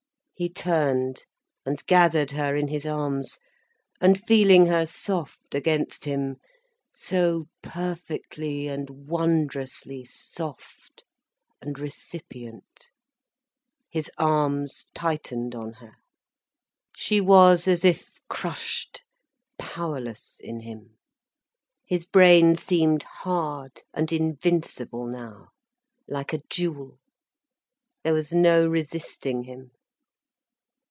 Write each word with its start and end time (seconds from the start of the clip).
He 0.33 0.49
turned 0.49 1.25
and 1.67 1.85
gathered 1.85 2.31
her 2.31 2.55
in 2.55 2.67
his 2.67 2.83
arms. 2.83 3.37
And 3.99 4.19
feeling 4.19 4.65
her 4.65 4.87
soft 4.87 5.53
against 5.53 6.05
him, 6.05 6.37
so 6.95 7.47
perfectly 7.61 8.67
and 8.67 8.89
wondrously 8.89 10.03
soft 10.03 11.03
and 11.61 11.77
recipient, 11.77 12.89
his 13.87 14.09
arms 14.17 14.87
tightened 14.95 15.53
on 15.53 15.73
her. 15.73 15.97
She 16.97 17.21
was 17.21 17.67
as 17.67 17.85
if 17.85 18.09
crushed, 18.27 19.03
powerless 19.59 20.39
in 20.39 20.61
him. 20.61 20.97
His 21.85 22.07
brain 22.07 22.55
seemed 22.55 23.03
hard 23.03 23.83
and 23.93 24.11
invincible 24.11 25.05
now 25.05 25.49
like 26.07 26.33
a 26.33 26.41
jewel, 26.49 26.97
there 28.03 28.15
was 28.15 28.33
no 28.33 28.67
resisting 28.67 29.43
him. 29.43 29.69